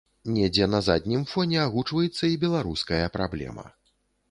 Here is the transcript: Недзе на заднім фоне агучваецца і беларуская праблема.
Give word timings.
Недзе 0.35 0.67
на 0.75 0.79
заднім 0.87 1.21
фоне 1.33 1.59
агучваецца 1.67 2.23
і 2.33 2.41
беларуская 2.47 3.05
праблема. 3.21 3.71